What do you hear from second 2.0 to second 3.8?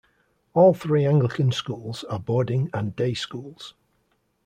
are boarding and day schools.